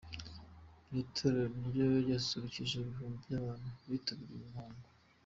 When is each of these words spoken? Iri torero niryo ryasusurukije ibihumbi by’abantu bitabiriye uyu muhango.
Iri 0.89 1.01
torero 1.15 1.47
niryo 1.57 1.83
ryasusurukije 2.05 2.73
ibihumbi 2.79 3.15
by’abantu 3.25 3.67
bitabiriye 3.91 4.37
uyu 4.41 4.49
muhango. 4.53 4.87